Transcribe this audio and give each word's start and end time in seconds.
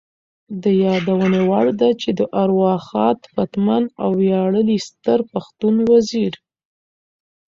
د 0.63 0.65
یادونې 0.85 1.41
وړ 1.49 1.67
ده 1.81 1.89
چې 2.01 2.09
د 2.19 2.21
ارواښاد 2.43 3.19
پتمن 3.35 3.83
او 4.01 4.09
ویاړلي 4.21 4.77
ستر 4.87 5.19
پښتون 5.31 5.75
وزیر 5.91 6.33